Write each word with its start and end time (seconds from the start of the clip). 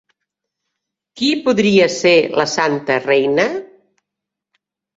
Qui 1.19 1.29
podria 1.49 1.89
ser 1.97 2.15
la 2.41 2.47
santa 2.55 2.99
reina? 3.07 3.49